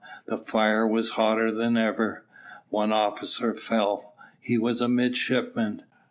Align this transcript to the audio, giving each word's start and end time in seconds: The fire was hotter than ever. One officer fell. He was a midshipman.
The 0.25 0.39
fire 0.39 0.87
was 0.87 1.11
hotter 1.11 1.51
than 1.51 1.77
ever. 1.77 2.25
One 2.69 2.91
officer 2.91 3.53
fell. 3.53 4.15
He 4.39 4.57
was 4.57 4.81
a 4.81 4.87
midshipman. 4.89 5.83